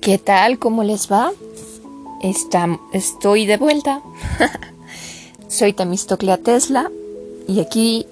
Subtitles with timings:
[0.00, 0.58] ¿Qué tal?
[0.58, 1.30] ¿Cómo les va?
[2.92, 4.00] estoy de vuelta.
[5.48, 6.90] Soy Tamistoclea Tesla
[7.46, 8.06] y aquí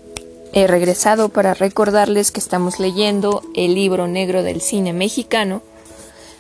[0.53, 5.62] he regresado para recordarles que estamos leyendo el libro negro del cine mexicano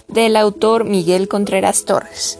[0.06, 2.38] del autor Miguel Contreras Torres.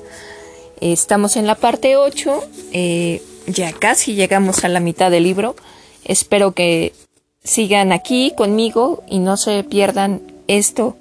[0.83, 5.57] Estamos en la parte 8, eh, ya casi llegamos a la mitad del libro.
[6.05, 6.93] Espero que
[7.43, 10.98] sigan aquí conmigo y no se pierdan esto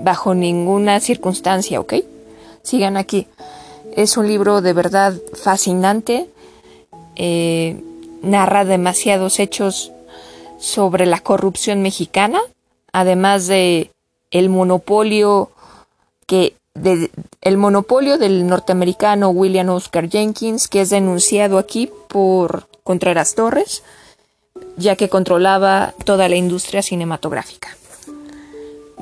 [0.00, 1.94] bajo ninguna circunstancia, ¿ok?
[2.62, 3.26] Sigan aquí.
[3.96, 6.28] Es un libro de verdad fascinante.
[7.16, 7.82] Eh,
[8.22, 9.92] narra demasiados hechos
[10.58, 12.40] sobre la corrupción mexicana,
[12.92, 13.90] además de
[14.30, 15.50] el monopolio
[16.26, 16.54] que
[17.42, 23.82] el monopolio del norteamericano William Oscar Jenkins, que es denunciado aquí por Contreras Torres,
[24.76, 27.76] ya que controlaba toda la industria cinematográfica.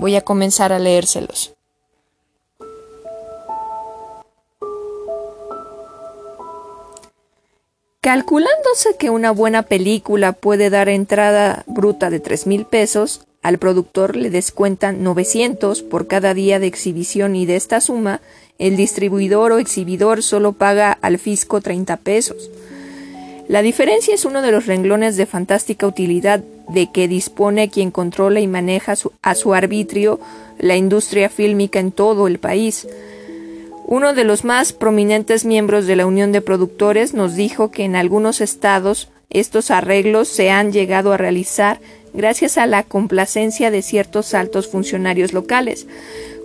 [0.01, 1.53] Voy a comenzar a leérselos.
[8.01, 14.17] Calculándose que una buena película puede dar entrada bruta de tres mil pesos, al productor
[14.17, 18.23] le descuentan 900 por cada día de exhibición y de esta suma,
[18.59, 22.51] el distribuidor o exhibidor solo paga al fisco 30 pesos.
[23.49, 28.41] La diferencia es uno de los renglones de fantástica utilidad de que dispone quien controla
[28.41, 30.21] y maneja a su arbitrio
[30.59, 32.87] la industria fílmica en todo el país.
[33.87, 37.97] Uno de los más prominentes miembros de la Unión de Productores nos dijo que en
[37.97, 41.81] algunos estados estos arreglos se han llegado a realizar
[42.13, 45.87] gracias a la complacencia de ciertos altos funcionarios locales,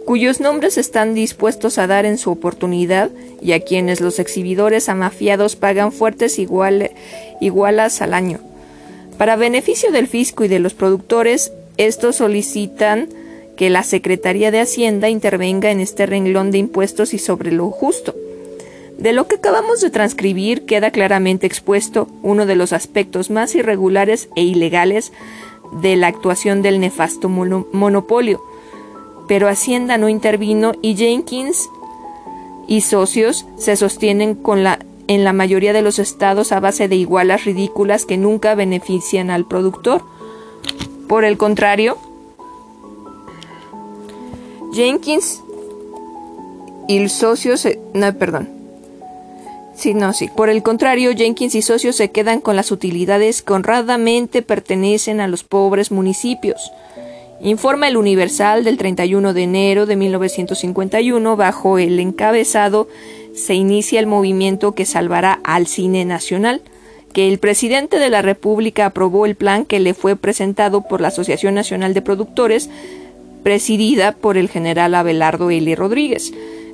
[0.06, 3.10] cuyos nombres están dispuestos a dar en su oportunidad
[3.42, 8.40] y a quienes los exhibidores amafiados pagan fuertes igualas al año.
[9.18, 13.08] Para beneficio del fisco y de los productores, estos solicitan
[13.56, 18.14] que la Secretaría de Hacienda intervenga en este renglón de impuestos y sobre lo justo.
[18.98, 24.30] De lo que acabamos de transcribir queda claramente expuesto uno de los aspectos más irregulares
[24.36, 25.14] e ilegales
[25.82, 28.42] de la actuación del nefasto monopolio.
[29.28, 31.70] Pero Hacienda no intervino y Jenkins
[32.68, 36.96] y socios se sostienen con la en la mayoría de los estados a base de
[36.96, 40.04] igualas ridículas que nunca benefician al productor.
[41.08, 41.98] Por el contrario,
[44.74, 45.42] Jenkins
[46.88, 48.50] y el socio se, no, perdón.
[49.76, 50.30] Sí, no, sí.
[50.34, 55.28] Por el contrario, Jenkins y socios se quedan con las utilidades que honradamente pertenecen a
[55.28, 56.72] los pobres municipios.
[57.42, 62.88] Informa el Universal del 31 de enero de 1951 bajo el encabezado
[63.36, 66.62] se inicia el movimiento que salvará al cine nacional,
[67.14, 71.10] que el presidente de la República aprobó el plan que le fue presentado por la
[71.10, 72.70] Asociación Nacional de Productores,
[73.44, 75.76] presidida por el general Abelardo L.
[75.76, 76.34] Rodríguez,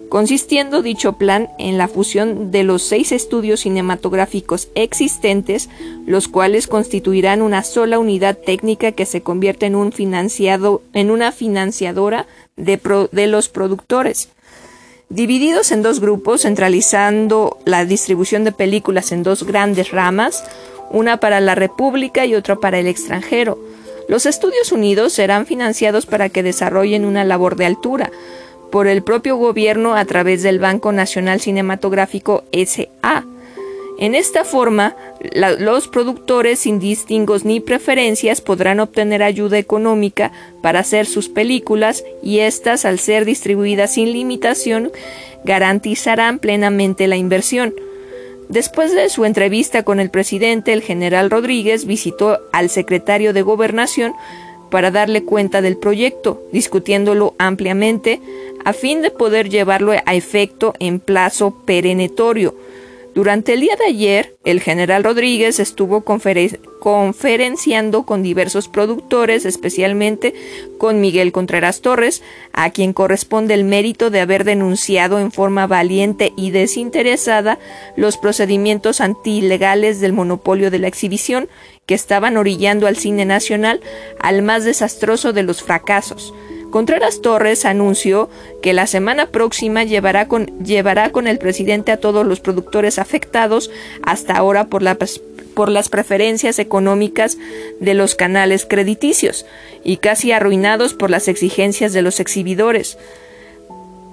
[0.10, 5.70] consistiendo dicho plan en la fusión de los seis estudios cinematográficos existentes,
[6.06, 9.76] los cuales constituirán una sola unidad técnica que se convierte en
[11.12, 14.30] una financiadora de los productores
[15.12, 20.44] divididos en dos grupos, centralizando la distribución de películas en dos grandes ramas,
[20.90, 23.60] una para la República y otra para el extranjero.
[24.08, 28.12] Los Estudios Unidos serán financiados para que desarrollen una labor de altura
[28.72, 33.26] por el propio gobierno a través del Banco Nacional Cinematográfico SA,
[34.02, 34.96] en esta forma,
[35.60, 40.32] los productores sin distingos ni preferencias podrán obtener ayuda económica
[40.64, 44.92] para hacer sus películas y éstas, al ser distribuidas sin limitación,
[45.44, 47.76] garantizarán plenamente la inversión.
[48.50, 54.16] Después de su entrevista con el presidente, el general Rodríguez visitó al secretario de Gobernación
[54.72, 58.20] para darle cuenta del proyecto, discutiéndolo ampliamente,
[58.66, 62.56] a fin de poder llevarlo a efecto en plazo perenetorio
[63.14, 70.34] durante el día de ayer, el general Rodríguez estuvo conferenciando con diversos productores, especialmente
[70.78, 72.24] con Miguel Contreras Torres,
[72.54, 77.60] a quien corresponde el mérito de haber denunciado en forma valiente y desinteresada
[77.98, 81.50] los procedimientos antilegales del monopolio de la exhibición
[81.86, 83.82] que estaban orillando al cine nacional
[84.22, 86.34] al más desastroso de los fracasos.
[86.72, 88.30] Contreras Torres anunció
[88.62, 93.70] que la semana próxima llevará con, el presidente a todos los productores afectados
[94.02, 97.38] hasta ahora por las preferencias económicas
[97.82, 99.46] de los canales crediticios
[99.84, 102.98] y casi arruinados por las exigencias de los exhibidores.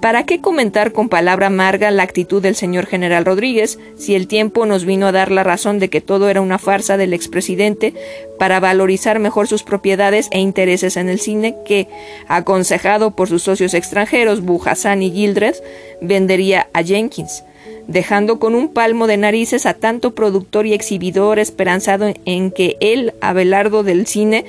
[0.01, 4.65] ¿Para qué comentar con palabra amarga la actitud del señor general Rodríguez si el tiempo
[4.65, 7.93] nos vino a dar la razón de que todo era una farsa del expresidente
[8.37, 11.89] para valorizar mejor sus propiedades e intereses en el cine que,
[12.29, 15.55] aconsejado por sus socios extranjeros Bujasán y Gildred,
[16.01, 17.43] vendería a Jenkins?
[17.87, 23.13] dejando con un palmo de narices a tanto productor y exhibidor esperanzado en que él,
[23.19, 24.45] Abelardo del cine,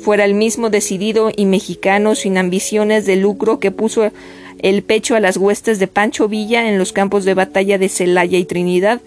[0.00, 4.10] fuera el mismo decidido y mexicano sin ambiciones de lucro que puso
[4.62, 8.38] el pecho a las huestes de Pancho Villa en los campos de batalla de Celaya
[8.38, 9.00] y Trinidad,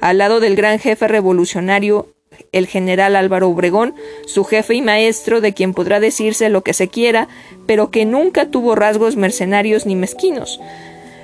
[0.00, 2.08] al lado del gran jefe revolucionario
[2.52, 3.94] el general Álvaro Obregón,
[4.26, 7.28] su jefe y maestro, de quien podrá decirse lo que se quiera,
[7.66, 10.60] pero que nunca tuvo rasgos mercenarios ni mezquinos.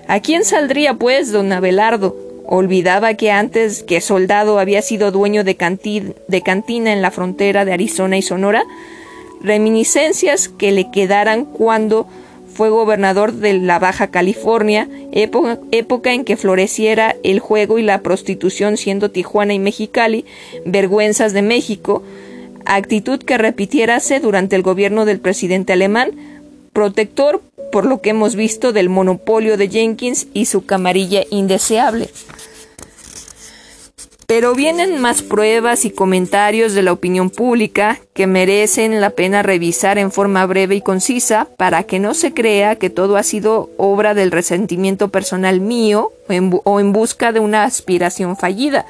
[0.08, 2.16] ¿A quién saldría, pues, don Abelardo?
[2.44, 7.72] Olvidaba que antes que soldado había sido dueño de, de cantina en la frontera de
[7.72, 8.64] Arizona y Sonora,
[9.40, 12.06] reminiscencias que le quedaran cuando
[12.54, 18.76] fue gobernador de la Baja California, época, en que floreciera el juego y la prostitución
[18.76, 20.24] siendo Tijuana y Mexicali
[20.64, 22.02] vergüenzas de México,
[22.64, 26.12] actitud que repitiérase durante el gobierno del presidente alemán,
[26.72, 32.10] protector por lo que hemos visto del monopolio de Jenkins y su camarilla indeseable.
[34.34, 39.98] Pero vienen más pruebas y comentarios de la opinión pública que merecen la pena revisar
[39.98, 44.14] en forma breve y concisa para que no se crea que todo ha sido obra
[44.14, 46.12] del resentimiento personal mío
[46.64, 48.86] o en, busca de una aspiración fallida.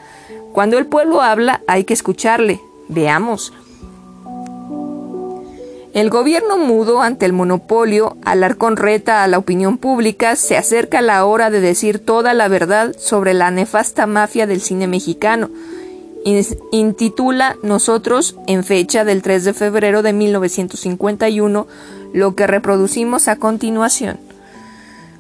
[0.52, 2.60] Cuando el pueblo habla hay que escucharle.
[2.86, 3.52] Veamos.
[5.92, 11.26] El gobierno mudo ante el monopolio, Alarcón reta a la opinión pública, se acerca la
[11.26, 15.50] hora de decir toda la verdad sobre la nefasta mafia del cine mexicano.
[16.70, 21.66] Intitula Nosotros, en fecha del 3 de febrero de 1951,
[22.14, 24.18] lo que reproducimos a continuación.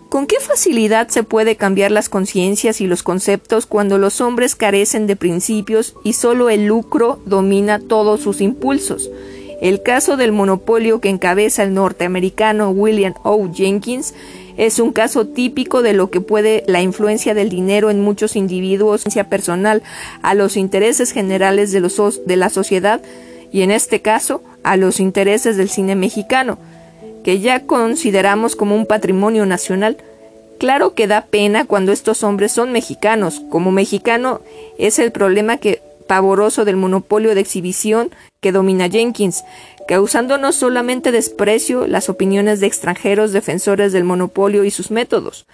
[0.08, 5.06] ¿Con qué facilidad se puede cambiar las conciencias y los conceptos cuando los hombres carecen
[5.06, 9.10] de principios y solo el lucro domina todos sus impulsos?
[9.62, 13.48] El caso del monopolio que encabeza el norteamericano William O.
[13.48, 14.12] Jenkins
[14.56, 19.04] es un caso típico de lo que puede la influencia del dinero en muchos individuos
[19.30, 19.84] personal
[20.20, 23.02] a los intereses generales de, los, de la sociedad
[23.52, 26.58] y en este caso a los intereses del cine mexicano,
[27.22, 29.96] que ya consideramos como un patrimonio nacional.
[30.58, 33.40] Claro que da pena cuando estos hombres son mexicanos.
[33.48, 34.40] Como mexicano
[34.76, 35.82] es el problema que
[36.64, 38.10] del monopolio de exhibición
[38.40, 39.44] que domina Jenkins,
[39.88, 45.46] causando no solamente desprecio las opiniones de extranjeros defensores del monopolio y sus métodos.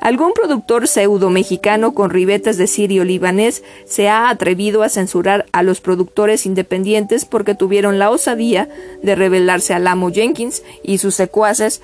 [0.00, 5.62] Algún productor pseudo mexicano con ribetes de sirio libanés se ha atrevido a censurar a
[5.62, 8.68] los productores independientes porque tuvieron la osadía
[9.02, 11.82] de rebelarse al amo Jenkins y sus secuaces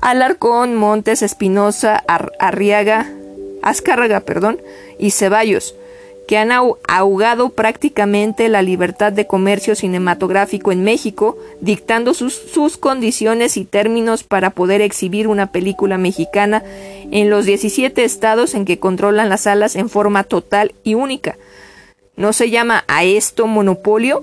[0.00, 2.02] Alarcón, Montes, Espinosa,
[2.38, 3.12] Arriaga,
[3.62, 4.62] Azcárraga, perdón,
[4.98, 5.74] y Ceballos,
[6.30, 13.56] que han ahogado prácticamente la libertad de comercio cinematográfico en México, dictando sus, sus, condiciones
[13.56, 16.62] y términos para poder exhibir una película mexicana
[17.10, 21.36] en los 17 estados en que controlan las salas en forma total y única.
[22.14, 24.22] ¿No se llama a esto monopolio?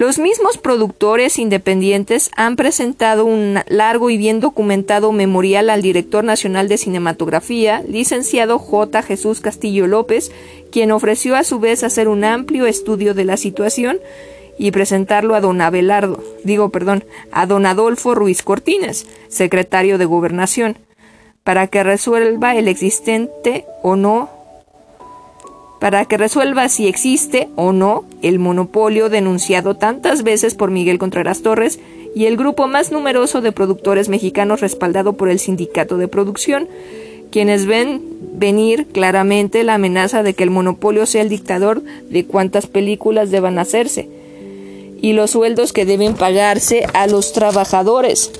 [0.00, 6.68] Los mismos productores independientes han presentado un largo y bien documentado memorial al director nacional
[6.68, 9.02] de cinematografía, licenciado J.
[9.02, 10.32] Jesús Castillo López,
[10.72, 13.98] quien ofreció a su vez hacer un amplio estudio de la situación
[14.56, 20.78] y presentarlo a don Abelardo, digo, perdón, a don Adolfo Ruiz Cortines, secretario de Gobernación,
[21.44, 24.30] para que resuelva el existente o no
[25.80, 31.42] para que resuelva si existe o no el monopolio denunciado tantas veces por Miguel Contreras
[31.42, 31.80] Torres
[32.14, 36.68] y el grupo más numeroso de productores mexicanos respaldado por el sindicato de producción,
[37.30, 38.02] quienes ven
[38.34, 43.58] venir claramente la amenaza de que el monopolio sea el dictador de cuántas películas deban
[43.58, 44.08] hacerse
[45.00, 48.30] y los sueldos que deben pagarse a los trabajadores.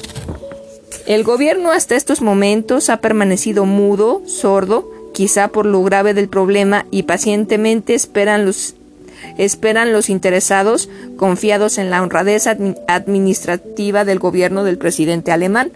[1.06, 6.86] El gobierno hasta estos momentos ha permanecido mudo, sordo, quizá por lo grave del problema,
[6.90, 8.74] y pacientemente esperan los,
[9.36, 15.72] esperan los interesados, confiados en la honradez administrativa del gobierno del presidente alemán.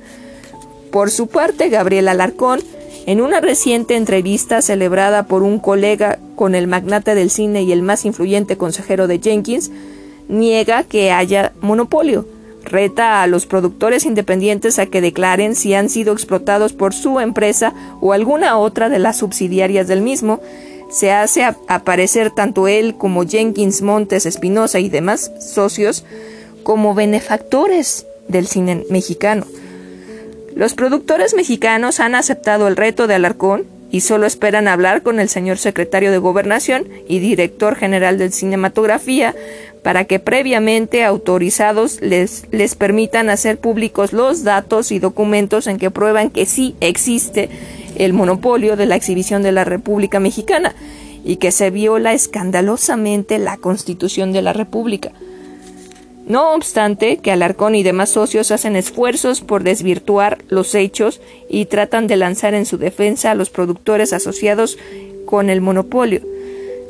[0.91, 2.63] Por su parte, Gabriel Alarcón,
[3.05, 7.83] en una reciente entrevista celebrada por un colega con el magnate del cine y el
[7.83, 9.71] más influyente consejero de Jenkins,
[10.27, 12.27] niega que haya monopolio
[12.65, 17.75] Reta a los productores independientes a que declaren si han sido explotados por su empresa
[18.01, 20.41] o alguna otra de las subsidiarias del mismo.
[20.91, 26.05] Se hace aparecer tanto él como Jenkins Montes Espinosa y demás socios
[26.63, 29.47] como benefactores del cine mexicano.
[30.55, 35.29] Los productores mexicanos han aceptado el reto de Alarcón y solo esperan hablar con el
[35.29, 39.37] señor secretario de Gobernación y director general de Cinematografía
[39.85, 45.93] para que previamente autorizados les, les permitan hacer públicos los datos y documentos en que
[45.93, 47.51] prueban que sí existe
[47.97, 50.75] el monopolio de la exhibición de la República Mexicana
[51.25, 55.13] y que se viola escandalosamente la Constitución de la República.
[56.27, 62.07] No obstante, que Alarcón y demás socios hacen esfuerzos por desvirtuar los hechos y tratan
[62.07, 64.79] de lanzar en su defensa a los productores asociados
[65.27, 66.21] con el monopolio,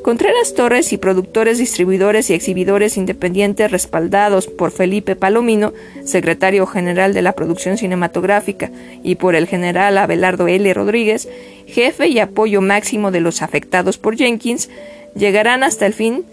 [0.04, 5.72] Contreras Torres y productores, distribuidores y exhibidores independientes respaldados por Felipe Palomino,
[6.04, 8.70] secretario general de la producción cinematográfica,
[9.02, 10.74] y por el general Abelardo L.
[10.74, 11.26] Rodríguez,
[11.66, 14.68] jefe y apoyo máximo de los afectados por Jenkins,
[15.14, 16.26] llegarán hasta el fin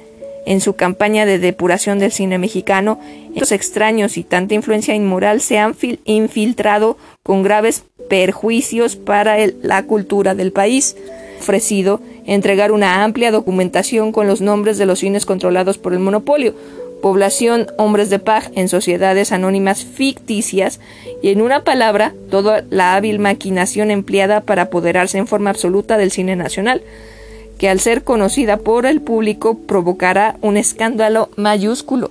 [0.45, 2.99] en su campaña de depuración del cine mexicano.
[3.33, 10.35] Estos extraños y tanta influencia inmoral se han infiltrado con graves perjuicios para la cultura
[10.35, 10.95] del país
[11.41, 16.53] ofrecido entregar una amplia documentación con los nombres de los cines controlados por el monopolio,
[17.01, 20.79] población hombres de paz en sociedades anónimas ficticias
[21.21, 26.11] y en una palabra toda la hábil maquinación empleada para apoderarse en forma absoluta del
[26.11, 26.83] cine nacional,
[27.61, 32.09] que al ser conocida por el público provocará un escándalo mayúsculo.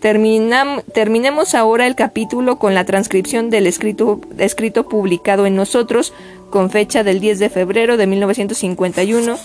[0.00, 6.12] terminemos ahora el capítulo con la transcripción del escrito, escrito publicado en nosotros
[6.50, 9.38] con fecha del 10 de febrero de 1951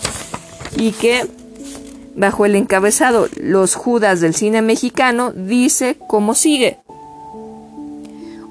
[0.76, 1.24] y que
[2.16, 6.78] bajo el encabezado Los Judas del cine mexicano dice como sigue.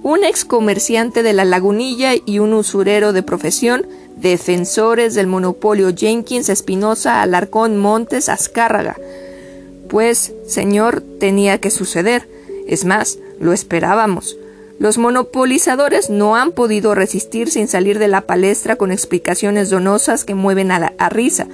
[0.04, 3.86] Un ex comerciante de la lagunilla y un usurero de profesión,
[4.22, 8.96] defensores del monopolio Jenkins Espinosa Alarcón Montes Azcárraga.
[9.90, 12.28] Pues, señor, tenía que suceder.
[12.68, 14.38] Es más, lo esperábamos.
[14.80, 20.34] Los monopolizadores no han podido resistir sin salir de la palestra con explicaciones donosas que
[20.34, 21.48] mueven a, la, risa.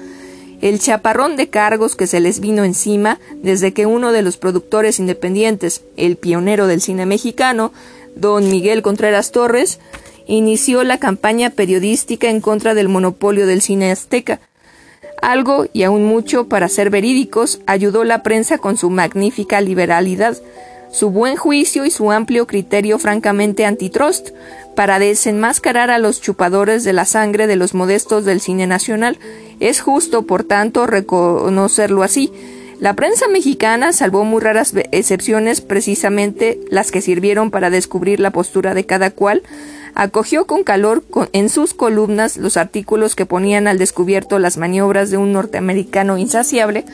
[0.62, 5.00] El chaparrón de cargos que se les vino encima desde que uno de los productores
[5.00, 7.74] independientes, el pionero del cine mexicano,
[8.16, 9.80] don Miguel Contreras Torres,
[10.28, 14.40] inició la campaña periodística en contra del monopolio del cine azteca.
[15.22, 20.38] Algo, y aún mucho, para ser verídicos, ayudó la prensa con su magnífica liberalidad,
[20.92, 24.30] su buen juicio y su amplio criterio francamente antitrust
[24.76, 29.18] para desenmascarar a los chupadores de la sangre de los modestos del cine nacional.
[29.60, 32.32] Es justo, por tanto, reconocerlo así.
[32.80, 38.76] La prensa mexicana salvó muy raras excepciones, precisamente las que sirvieron para descubrir la postura
[38.76, 39.42] de cada cual,
[39.98, 45.18] acogió con calor en sus columnas los artículos que ponían al descubierto las maniobras de
[45.18, 46.86] un norteamericano insaciable,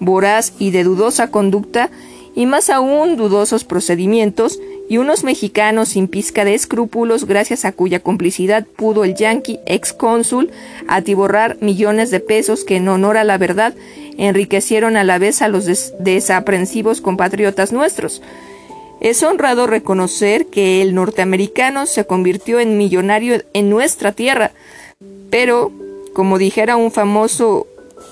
[0.00, 1.90] voraz y de dudosa conducta,
[2.34, 8.00] y más aún dudosos procedimientos, y unos mexicanos sin pizca de escrúpulos gracias a cuya
[8.00, 10.50] complicidad pudo el yanqui ex cónsul
[10.88, 13.74] atiborrar millones de pesos que en honor a la verdad
[14.18, 15.66] enriquecieron a la vez a los
[16.00, 18.20] desaprensivos compatriotas nuestros.
[19.04, 24.52] Es honrado reconocer que el norteamericano se convirtió en millonario en nuestra tierra,
[25.28, 25.70] pero,
[26.14, 27.66] como dijera un famoso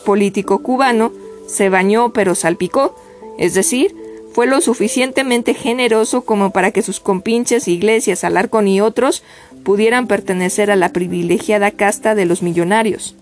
[0.04, 1.10] político cubano,
[1.46, 2.94] se bañó pero salpicó,
[3.38, 3.96] es decir,
[4.34, 9.22] fue lo suficientemente generoso como para que sus compinches, iglesias, Alarcón y otros
[9.64, 13.16] pudieran pertenecer a la privilegiada casta de los millonarios.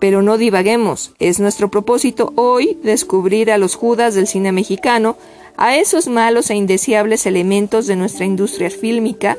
[0.00, 5.16] Pero no divaguemos, es nuestro propósito hoy descubrir a los judas del cine mexicano,
[5.56, 9.36] a esos malos e indeseables elementos de nuestra industria fílmica,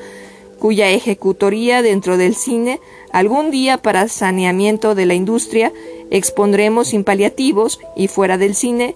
[0.60, 2.80] cuya ejecutoría dentro del cine,
[3.12, 5.74] algún día para saneamiento de la industria,
[6.10, 8.96] expondremos sin paliativos y fuera del cine,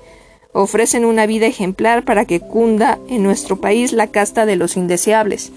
[0.53, 5.51] ofrecen una vida ejemplar para que cunda en nuestro país la casta de los indeseables.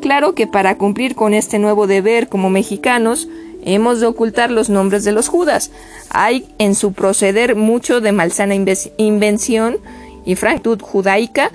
[0.00, 3.28] Claro que para cumplir con este nuevo deber como mexicanos,
[3.64, 5.70] hemos de ocultar los nombres de los judas.
[6.08, 8.54] Hay en su proceder mucho de malsana
[8.96, 9.78] invención
[10.24, 11.50] y franctud judaica,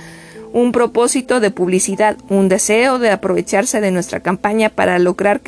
[0.54, 5.42] un propósito de publicidad, un deseo de aprovecharse de nuestra campaña para lograr,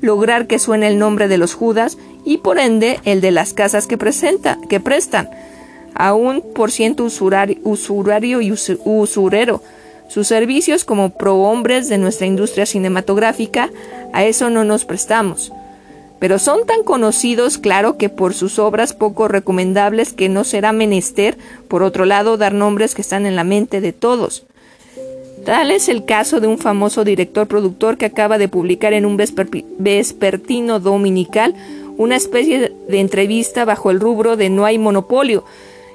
[0.00, 3.86] lograr que suene el nombre de los judas y por ende el de las casas
[3.86, 5.28] que, presenta, que prestan
[5.94, 9.62] a un por ciento usurario, y usurero.
[10.08, 13.70] Sus servicios como prohombres de nuestra industria cinematográfica,
[14.12, 15.52] a eso no nos prestamos.
[16.20, 21.36] Pero son tan conocidos, claro, que por sus obras poco recomendables que no será menester,
[21.66, 24.46] por otro lado, dar nombres que están en la mente de todos.
[25.44, 29.16] Tal es el caso de un famoso director productor que acaba de publicar en un
[29.16, 31.54] vespertino dominical
[31.96, 35.44] una especie de entrevista bajo el rubro de No hay monopolio,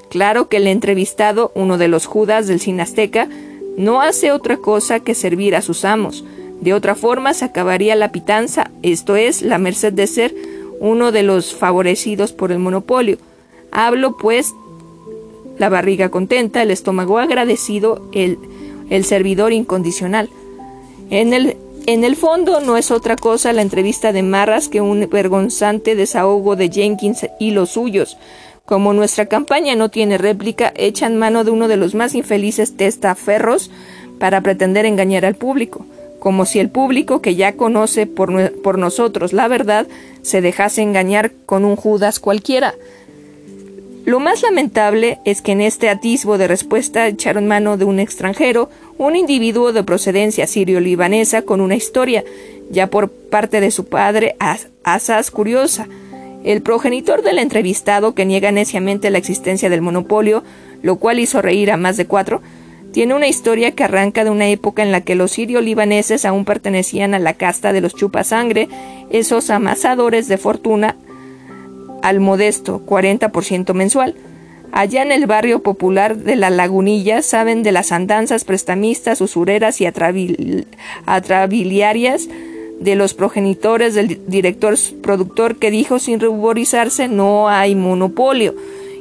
[0.09, 3.27] Claro que el entrevistado, uno de los judas del cine azteca,
[3.77, 6.23] no hace otra cosa que servir a sus amos.
[6.61, 10.33] De otra forma se acabaría la pitanza, esto es, la merced de ser
[10.79, 13.17] uno de los favorecidos por el monopolio.
[13.71, 14.53] Hablo, pues,
[15.57, 18.37] la barriga contenta, el estómago agradecido, el,
[18.89, 20.29] el servidor incondicional.
[21.09, 25.07] En el, en el fondo no es otra cosa la entrevista de Marras que un
[25.09, 28.17] vergonzante desahogo de Jenkins y los suyos.
[28.65, 33.69] Como nuestra campaña no tiene réplica, echan mano de uno de los más infelices testaferros
[34.19, 35.85] para pretender engañar al público,
[36.25, 39.85] como si el público que ya conoce por, por nosotros la verdad
[40.23, 42.73] se dejase engañar con un Judas cualquiera.
[44.05, 48.71] Lo más lamentable es que en este atisbo de respuesta echaron mano de un extranjero,
[48.97, 52.23] un individuo de procedencia sirio-libanesa con una historia,
[52.71, 54.35] ya por parte de su padre,
[54.83, 55.87] asaz curiosa.
[56.43, 60.43] El progenitor del entrevistado, que niega neciamente la existencia del monopolio,
[60.81, 62.41] lo cual hizo reír a más de cuatro,
[62.95, 67.13] tiene una historia que arranca de una época en la que los sirio-libaneses aún pertenecían
[67.13, 68.69] a la casta de los chupasangre,
[69.09, 70.95] esos amasadores de fortuna
[72.01, 74.15] al modesto 40% mensual.
[74.71, 79.87] Allá en el barrio popular de La Lagunilla saben de las andanzas prestamistas, usureras y
[81.05, 82.29] atrabiliarias
[82.79, 88.55] de los progenitores del director productor que dijo sin ruborizarse no hay monopolio.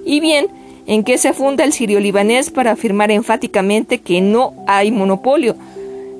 [0.04, 0.48] Y bien,
[0.86, 5.56] ¿en qué se funda el sirio-libanés para afirmar enfáticamente que no hay monopolio?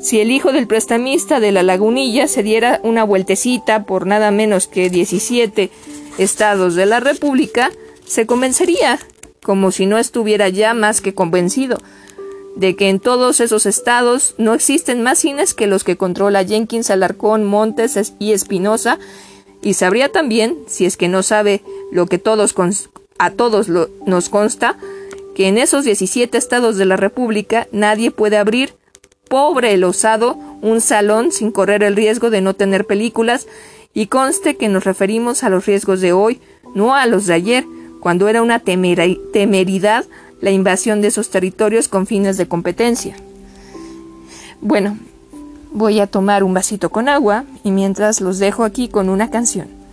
[0.01, 4.67] Si el hijo del prestamista de la lagunilla se diera una vueltecita por nada menos
[4.67, 5.71] que 17
[6.19, 7.71] estados de la República,
[8.05, 8.99] se convencería,
[9.43, 11.79] como si no estuviera ya más que convencido,
[12.57, 16.91] de que en todos esos estados no existen más cines que los que controla Jenkins,
[16.91, 18.99] Alarcón, Montes y Espinosa,
[19.63, 22.53] y sabría también, si es que no sabe lo que todos
[23.19, 24.77] a todos nos consta,
[25.35, 28.75] que en esos 17 estados de la República nadie puede abrir,
[29.29, 33.47] pobre el osado, un salón sin correr el riesgo de no tener películas
[33.93, 36.41] y conste que nos referimos a los riesgos de hoy,
[36.75, 37.65] no a los de ayer,
[38.01, 40.05] cuando era una temeridad
[40.41, 43.17] la invasión de esos territorios con fines de competencia.
[44.61, 44.99] Bueno,
[45.73, 49.84] voy a tomar un vasito con agua y mientras los dejo aquí con una canción.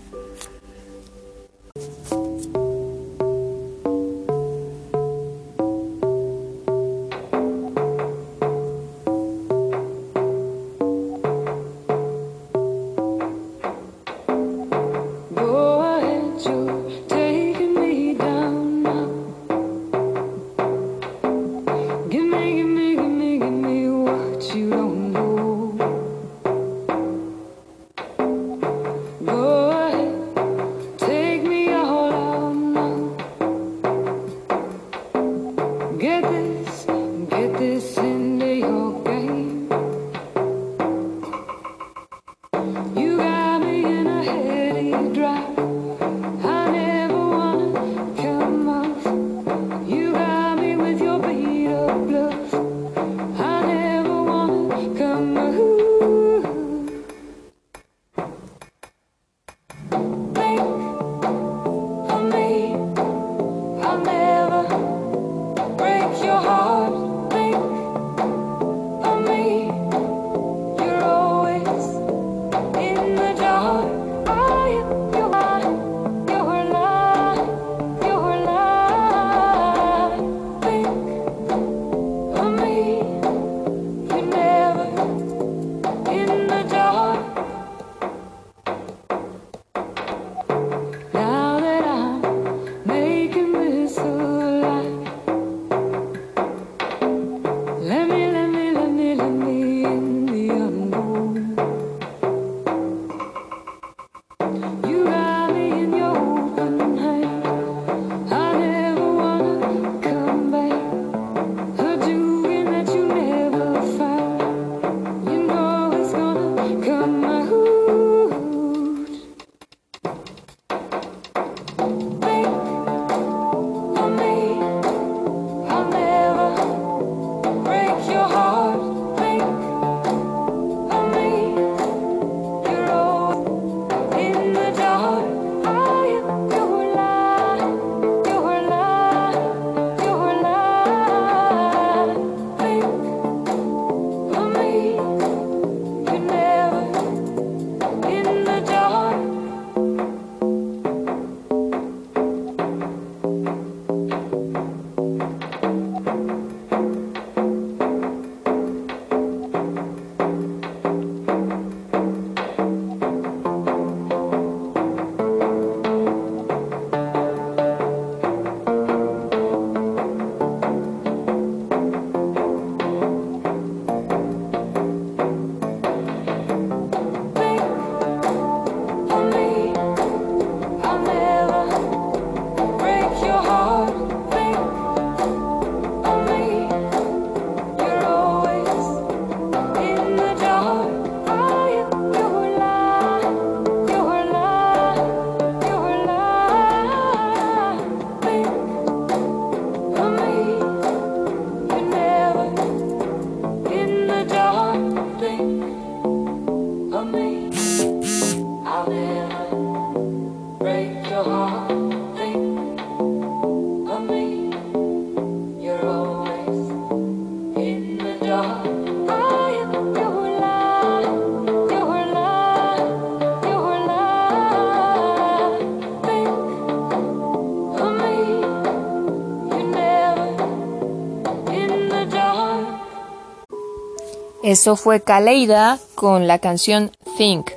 [234.51, 237.51] Eso fue Kaleida con la canción Think.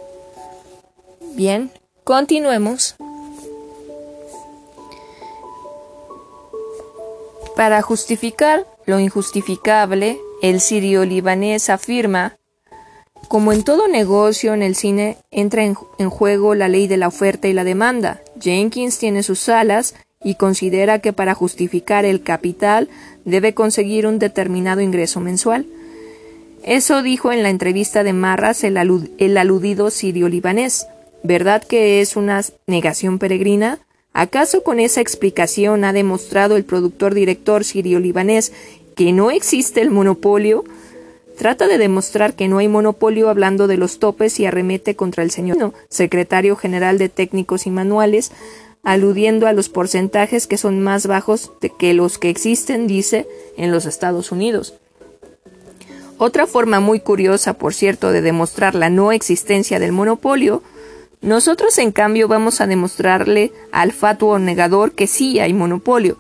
[1.35, 1.73] Bien,
[2.05, 2.95] continuemos.
[7.57, 12.37] Para justificar lo injustificable, el sirio libanés afirma,
[13.27, 17.09] como en todo negocio en el cine entra en, en, juego la ley de la
[17.09, 18.23] oferta y la demanda.
[18.41, 22.89] Jenkins tiene sus salas y considera que para justificar el capital
[23.25, 25.67] debe conseguir un determinado ingreso mensual.
[26.65, 30.87] Eso dijo en la entrevista de Marras el, aludido sirio-libanés.
[31.23, 33.81] ¿Verdad que es una negación peregrina?
[34.15, 38.55] ¿Acaso con esa explicación ha demostrado el productor-director sirio-libanés
[38.97, 40.65] que no existe el monopolio?
[41.37, 45.31] Trata de demostrar que no hay monopolio hablando de los topes y arremete contra el
[45.31, 48.33] señor secretario general de técnicos y manuales,
[48.83, 53.27] aludiendo a los porcentajes que son más bajos que los que existen, dice,
[53.59, 54.75] en los Estados Unidos.
[56.19, 60.63] Otra forma muy curiosa, por cierto, de demostrar la no existencia del monopolio,
[61.21, 66.19] nosotros en cambio vamos a demostrarle al fatuo negador que sí hay monopolio.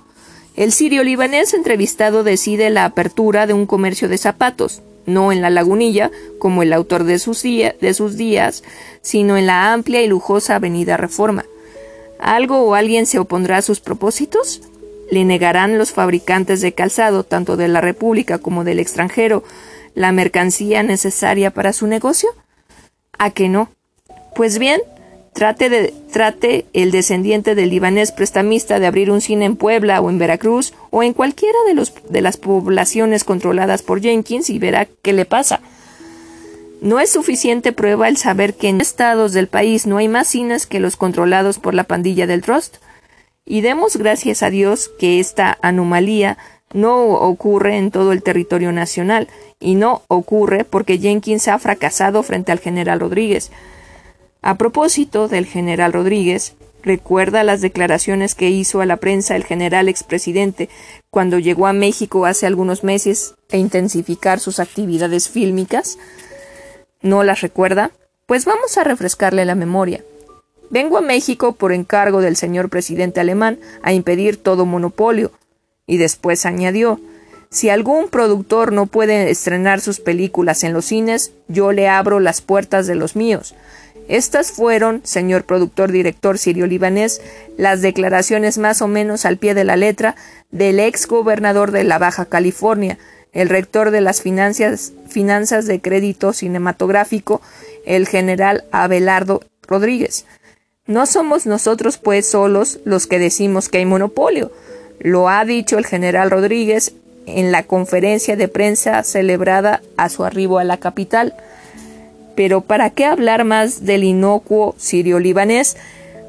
[0.56, 5.50] El sirio libanés entrevistado decide la apertura de un comercio de zapatos, no en la
[5.50, 8.64] lagunilla, como el autor de sus, de sus días,
[9.02, 11.44] sino en la amplia y lujosa avenida Reforma.
[12.18, 14.62] ¿Algo o alguien se opondrá a sus propósitos?
[15.10, 19.44] ¿Le negarán los fabricantes de calzado, tanto de la República como del extranjero,
[19.94, 22.28] la mercancía necesaria para su negocio?
[23.18, 23.70] ¿A que no?
[24.34, 24.80] Pues bien,
[25.32, 30.74] trate, el descendiente del libanés prestamista de abrir un cine en Puebla o en Veracruz
[30.90, 35.60] o en cualquiera de, de las poblaciones controladas por Jenkins y verá qué le pasa.
[36.80, 40.66] No es suficiente prueba el saber que en estados del país no hay más cines
[40.66, 42.76] que los controlados por la pandilla del Trust.
[43.46, 46.38] Y demos gracias a Dios que esta anomalía
[46.74, 49.28] no ocurre en todo el territorio nacional,
[49.60, 53.50] y no ocurre porque Jenkins ha fracasado frente al general Rodríguez.
[54.42, 59.88] A propósito del general Rodríguez, recuerda las declaraciones que hizo a la prensa el general
[59.88, 60.68] expresidente
[61.10, 65.96] cuando llegó a México hace algunos meses a intensificar sus actividades fílmicas.
[67.00, 67.90] ¿No las recuerda?
[68.26, 70.04] Pues vamos a refrescarle la memoria.
[70.70, 75.30] Vengo a México por encargo del señor presidente alemán a impedir todo monopolio,
[75.86, 77.00] y después añadió
[77.50, 82.40] Si algún productor no puede estrenar sus películas en los cines, yo le abro las
[82.40, 83.54] puertas de los míos.
[84.08, 87.22] Estas fueron, señor productor director sirio-libanés,
[87.56, 90.14] las declaraciones más o menos al pie de la letra
[90.50, 92.98] del ex gobernador de la Baja California,
[93.32, 97.40] el rector de las finanzas, finanzas de crédito cinematográfico,
[97.86, 100.26] el general Abelardo Rodríguez.
[100.86, 104.52] No somos nosotros, pues, solos los que decimos que hay monopolio.
[105.04, 106.94] Lo ha dicho el general Rodríguez
[107.26, 111.34] en la conferencia de prensa celebrada a su arribo a la capital.
[112.34, 115.76] Pero ¿para qué hablar más del inocuo sirio-libanés?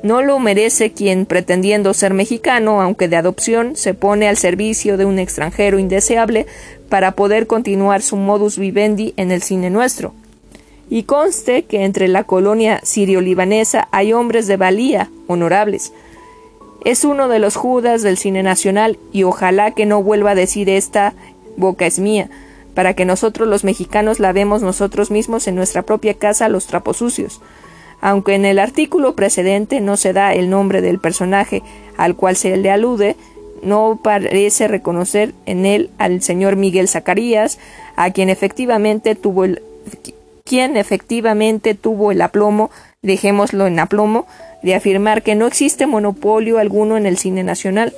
[0.04, 5.06] No lo merece quien, pretendiendo ser mexicano, aunque de adopción, se pone al servicio de
[5.06, 6.46] un extranjero indeseable
[6.90, 10.14] para poder continuar su modus vivendi en el cine nuestro.
[10.90, 15.94] Y conste que entre la colonia sirio-libanesa hay hombres de valía, honorables,
[16.86, 20.70] es uno de los Judas del cine nacional y ojalá que no vuelva a decir
[20.70, 21.14] esta
[21.58, 22.30] boca es mía,
[22.76, 27.42] para que nosotros los mexicanos lavemos nosotros mismos en nuestra propia casa los trapos sucios.
[28.02, 31.64] Aunque en el artículo precedente no se da el nombre del personaje
[31.98, 33.16] al cual se le alude,
[33.64, 37.58] no parece reconocer en él al señor Miguel Zacarías,
[37.96, 39.64] a quien efectivamente tuvo el
[40.44, 42.70] quien efectivamente tuvo el aplomo,
[43.06, 44.26] dejémoslo en aplomo,
[44.62, 47.94] de afirmar que no existe monopolio alguno en el cine nacional.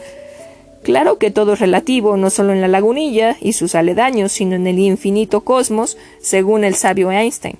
[0.83, 4.67] Claro que todo es relativo, no solo en la lagunilla y sus aledaños, sino en
[4.67, 7.57] el infinito cosmos, según el sabio Einstein.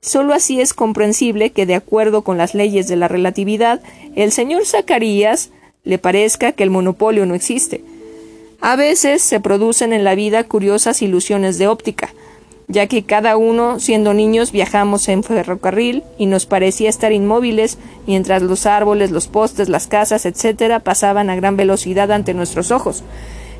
[0.00, 3.80] Solo así es comprensible que, de acuerdo con las leyes de la relatividad,
[4.16, 5.50] el señor Zacarías
[5.84, 7.84] le parezca que el monopolio no existe.
[8.60, 12.14] A veces se producen en la vida curiosas ilusiones de óptica,
[12.72, 18.40] ya que cada uno, siendo niños, viajamos en ferrocarril y nos parecía estar inmóviles mientras
[18.40, 23.04] los árboles, los postes, las casas, etcétera, pasaban a gran velocidad ante nuestros ojos.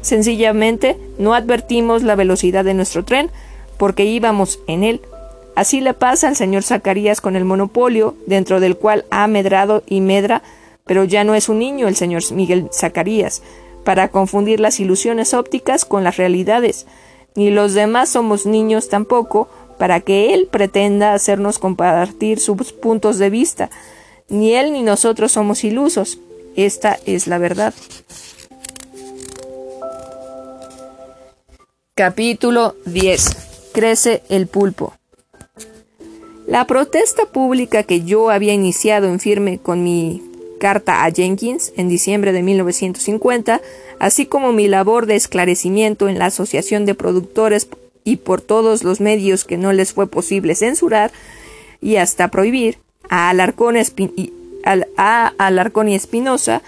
[0.00, 3.30] Sencillamente no advertimos la velocidad de nuestro tren
[3.76, 5.02] porque íbamos en él.
[5.56, 10.00] Así le pasa al señor Zacarías con el monopolio, dentro del cual ha medrado y
[10.00, 10.42] medra,
[10.86, 13.42] pero ya no es un niño el señor Miguel Zacarías,
[13.84, 16.86] para confundir las ilusiones ópticas con las realidades
[17.34, 23.30] ni los demás somos niños tampoco, para que él pretenda hacernos compartir sus puntos de
[23.30, 23.70] vista.
[24.28, 26.18] Ni él ni nosotros somos ilusos.
[26.54, 27.74] Esta es la verdad.
[31.94, 33.70] Capítulo 10.
[33.72, 34.94] crece el pulpo.
[36.46, 40.22] La protesta pública que yo había iniciado en firme con mi
[40.58, 43.60] carta a Jenkins en diciembre de 1950,
[44.02, 47.68] así como mi labor de esclarecimiento en la Asociación de Productores
[48.02, 51.12] y por todos los medios que no les fue posible censurar
[51.80, 53.76] y hasta prohibir a Alarcón,
[55.88, 56.62] y, Espinosa,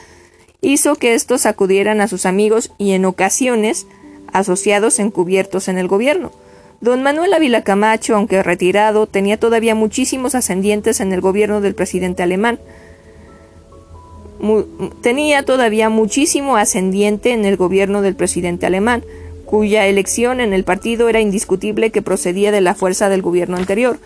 [0.61, 3.89] hizo que estos acudieran a sus amigos y en ocasiones
[4.33, 6.31] asociados encubiertos en el gobierno.
[6.81, 12.23] Don Manuel Ávila Camacho, aunque retirado, tenía todavía muchísimos ascendientes en el gobierno del presidente
[12.23, 12.61] alemán.
[15.01, 19.05] Tenía todavía muchísimo ascendiente en el gobierno del presidente alemán,
[19.45, 23.99] cuya elección en el partido era indiscutible que procedía de la fuerza del gobierno anterior.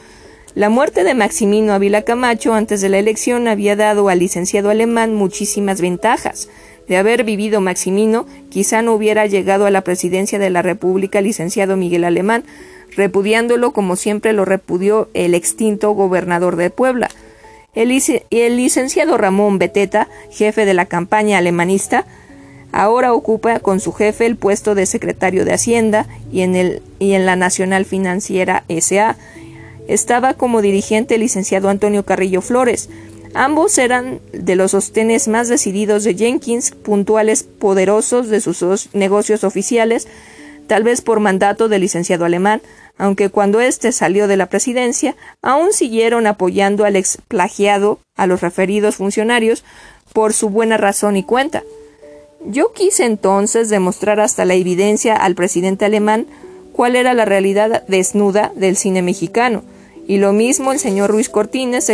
[0.54, 5.14] La muerte de Maximino Ávila Camacho antes de la elección había dado al licenciado alemán
[5.14, 6.48] muchísimas ventajas.
[6.88, 11.26] De haber vivido Maximino, quizá no hubiera llegado a la presidencia de la República el
[11.26, 12.44] licenciado Miguel Alemán,
[12.96, 17.10] repudiándolo como siempre lo repudió el extinto gobernador de Puebla.
[17.74, 17.88] El,
[18.56, 22.06] licenciado Ramón Beteta, jefe de la campaña alemanista,
[22.72, 27.12] ahora ocupa con su jefe el puesto de secretario de Hacienda y en, el, y
[27.12, 29.16] en la Nacional Financiera SA,
[29.86, 32.88] estaba como dirigente el licenciado Antonio Carrillo Flores.
[33.34, 40.08] Ambos eran de los sostenes más decididos de Jenkins, puntuales poderosos de sus negocios oficiales,
[40.66, 42.60] tal vez por mandato del licenciado alemán,
[42.98, 48.40] aunque cuando éste salió de la presidencia, aún siguieron apoyando al ex plagiado a los
[48.40, 49.64] referidos funcionarios
[50.12, 51.62] por su buena razón y cuenta.
[52.44, 56.26] Yo quise entonces demostrar hasta la evidencia al presidente alemán
[56.72, 59.62] cuál era la realidad desnuda del cine mexicano,
[60.06, 61.90] y lo mismo el señor Ruiz Cortines,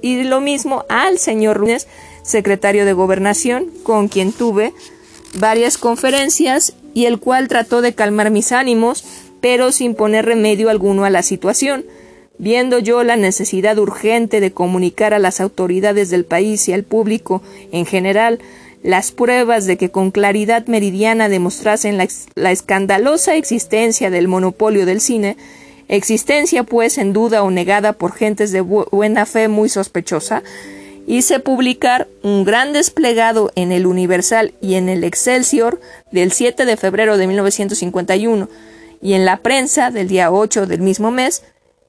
[0.00, 1.86] y lo mismo al señor Ruiz,
[2.22, 4.72] secretario de Gobernación, con quien tuve
[5.38, 9.04] varias conferencias y el cual trató de calmar mis ánimos,
[9.40, 11.84] pero sin poner remedio alguno a la situación.
[12.38, 17.42] Viendo yo la necesidad urgente de comunicar a las autoridades del país y al público
[17.72, 18.40] en general
[18.82, 25.36] las pruebas de que con claridad meridiana demostrasen la, escandalosa existencia del monopolio del cine,
[25.88, 30.42] existencia pues en duda o negada por gentes de buena fe muy sospechosa,
[31.06, 35.80] hice publicar un gran desplegado en el Universal y en el Excelsior
[36.12, 38.48] del 7 de febrero de 1951
[39.02, 41.42] y en la prensa del día 8 del mismo mes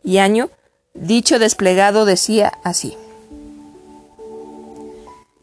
[0.04, 0.50] y año,
[0.93, 2.98] dicho desplegado decía así.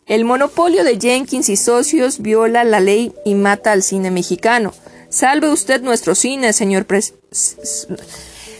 [0.07, 4.75] El monopolio de Jenkins y socios viola la ley y mata al cine mexicano.
[5.09, 7.27] Salve usted nuestro cine, señor presidente.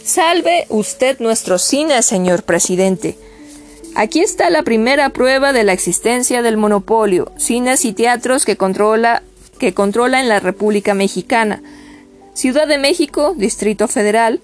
[0.05, 3.19] Salve usted nuestro cine, señor presidente.
[3.95, 9.23] Aquí está la primera prueba de la existencia del monopolio, cines y teatros que controla,
[9.59, 11.63] que controla en la República Mexicana.
[12.35, 14.41] Ciudad de México, Distrito Federal,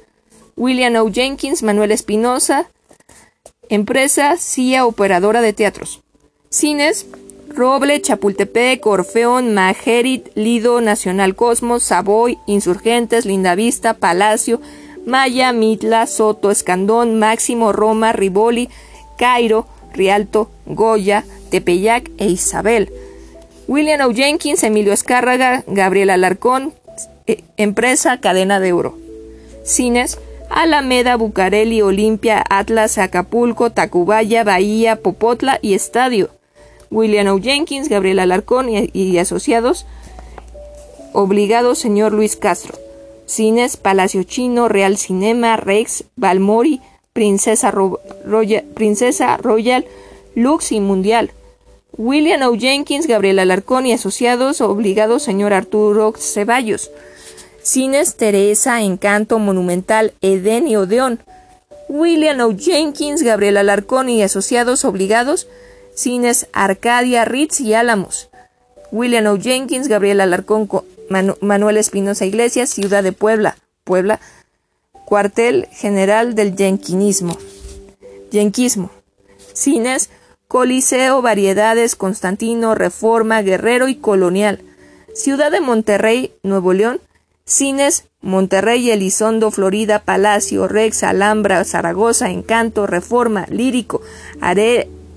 [0.57, 1.11] William O.
[1.13, 2.71] Jenkins, Manuel Espinosa,
[3.69, 6.01] empresa CIA Operadora de Teatros.
[6.51, 7.07] Cines,
[7.49, 14.61] Roble, Chapultepec, Orfeón, Majerit, Lido, Nacional Cosmos, Savoy, Insurgentes, Lindavista, Palacio,
[15.05, 18.69] Maya, Mitla, Soto, Escandón, Máximo, Roma, Riboli,
[19.19, 22.93] Cairo, Rialto, Goya, Tepeyac e Isabel.
[23.67, 24.13] William O.
[24.13, 26.73] Jenkins, Emilio Escárraga, Gabriel Alarcón,
[27.57, 28.99] empresa Cadena de Oro.
[29.65, 36.31] Cines, Alameda, Bucareli, Olimpia, Atlas, Acapulco, Tacubaya, Bahía, Popotla y Estadio.
[36.91, 37.41] William O.
[37.41, 39.87] Jenkins, Gabriel Alarcón y, y asociados.
[41.13, 42.75] Obligado señor Luis Castro.
[43.27, 46.81] Cines Palacio Chino, Real Cinema, Rex, Balmori,
[47.13, 49.87] Princesa, Royal, Princesa Royal,
[50.35, 51.31] Lux y Mundial.
[51.97, 52.57] William O.
[52.57, 56.91] Jenkins, Gabriel Alarcón y asociados, obligado señor Arturo Ceballos.
[57.63, 61.21] Cines Teresa, Encanto, Monumental, Eden y Odeón.
[61.89, 62.57] William O.
[62.57, 65.49] Jenkins, Gabriel Alarcón y asociados obligados.
[65.95, 68.31] Cines Arcadia, Ritz y Álamos.
[68.93, 69.39] William O.
[69.39, 70.69] Jenkins, Gabriel Alarcón
[71.41, 74.21] Manuel Espinosa Iglesias, Ciudad de Puebla, Puebla,
[75.05, 77.37] cuartel general del yenquinismo.
[78.31, 78.91] Yenquismo.
[79.53, 80.09] Cines,
[80.47, 84.63] Coliseo, Variedades, Constantino, Reforma, Guerrero y Colonial.
[85.15, 87.01] Ciudad de Monterrey, Nuevo León.
[87.51, 94.03] Cines, Monterrey, Elizondo, Florida, Palacio, Rex, Alhambra, Zaragoza, Encanto, Reforma, Lírico,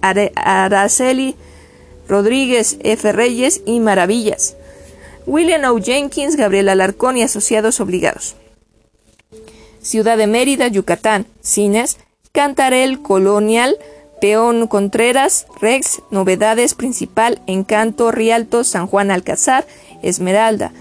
[0.01, 1.35] Araceli,
[2.09, 3.11] Rodríguez, F.
[3.11, 4.55] Reyes y Maravillas.
[5.27, 5.79] William O.
[5.79, 8.35] Jenkins, Gabriel Alarcón y asociados obligados.
[9.83, 11.27] Ciudad de Mérida, Yucatán.
[11.41, 11.97] Cines.
[12.31, 13.77] Cantarel, Colonial,
[14.21, 19.67] Peón Contreras, Rex, Novedades Principal, Encanto, Rialto, San Juan Alcázar,
[20.01, 20.71] Esmeralda.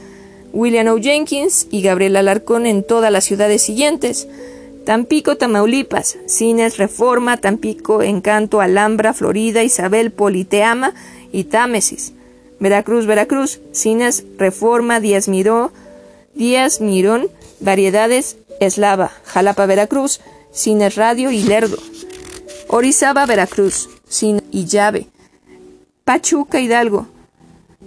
[0.53, 0.99] William O.
[0.99, 4.29] Jenkins y Gabriel Alarcón en todas las ciudades siguientes.
[4.85, 10.93] Tampico, Tamaulipas, Cines Reforma, Tampico, Encanto, Alhambra, Florida, Isabel, Politeama
[11.33, 12.13] y Támesis.
[12.59, 15.73] Veracruz, Veracruz, Cines Reforma, Díaz Miró,
[16.35, 17.29] Díaz Mirón,
[17.61, 20.21] Variedades, Eslava, Jalapa, Veracruz,
[20.53, 21.79] Cines Radio y Lerdo.
[22.69, 25.07] Orizaba, Veracruz, Cine y Llave.
[26.05, 27.07] Pachuca, Hidalgo,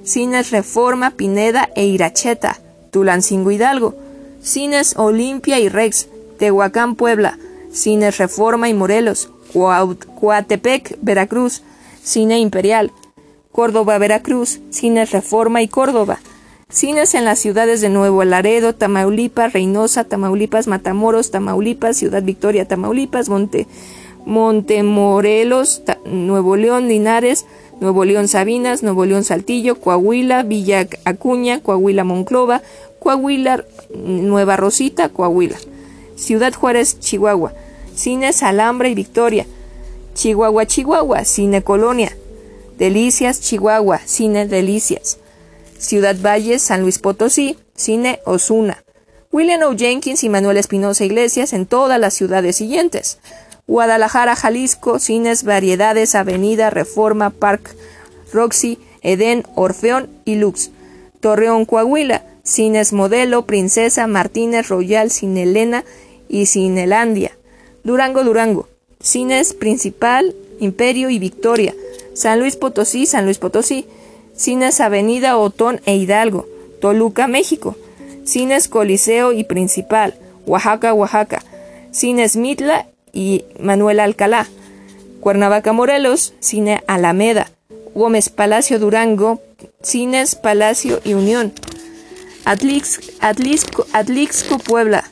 [0.05, 2.59] Cines Reforma, Pineda e Iracheta,
[2.91, 3.95] Tulancingo Hidalgo,
[4.39, 7.39] Cines Olimpia y Rex, Tehuacán Puebla,
[7.71, 11.63] Cines Reforma y Morelos, Coatepec, Veracruz,
[12.03, 12.91] Cine Imperial,
[13.51, 16.19] Córdoba, Veracruz, Cines Reforma y Córdoba,
[16.69, 23.29] Cines en las ciudades de Nuevo Laredo, Tamaulipas, Reynosa, Tamaulipas, Matamoros, Tamaulipas, Ciudad Victoria, Tamaulipas,
[23.29, 23.65] Monte,
[24.25, 27.45] Montemorelos, Nuevo León, Linares,
[27.79, 32.61] Nuevo León Sabinas, Nuevo León Saltillo, Coahuila, Villa Acuña, Coahuila Monclova,
[32.99, 35.57] Coahuila Nueva Rosita, Coahuila.
[36.15, 37.53] Ciudad Juárez, Chihuahua.
[37.93, 39.45] Cines Alhambra y Victoria.
[40.13, 42.15] Chihuahua, Chihuahua, Cine Colonia.
[42.77, 45.17] Delicias, Chihuahua, Cine Delicias.
[45.77, 48.83] Ciudad Valles, San Luis Potosí, Cine Osuna.
[49.31, 49.75] William O.
[49.75, 53.19] Jenkins y Manuel Espinosa Iglesias en todas las ciudades siguientes.
[53.67, 57.75] Guadalajara, Jalisco, Cines Variedades, Avenida, Reforma, Park,
[58.31, 60.71] Roxy, Edén, Orfeón y Lux.
[61.19, 65.83] Torreón, Coahuila, Cines Modelo, Princesa, Martínez, Royal, Cinelena
[66.29, 67.31] y Cinelandia.
[67.83, 68.67] Durango, Durango,
[68.99, 71.73] Cines Principal, Imperio y Victoria.
[72.13, 73.87] San Luis Potosí, San Luis Potosí.
[74.35, 76.47] Cines Avenida, Otón e Hidalgo.
[76.81, 77.75] Toluca, México.
[78.25, 80.13] Cines Coliseo y Principal.
[80.45, 81.43] Oaxaca, Oaxaca.
[81.91, 84.47] Cines Mitla y Manuel Alcalá.
[85.21, 87.49] Cuernavaca, Morelos, Cine Alameda.
[87.95, 89.41] Gómez Palacio, Durango,
[89.81, 91.53] Cines Palacio y Unión.
[92.43, 93.87] Atlixco,
[94.59, 95.11] Puebla.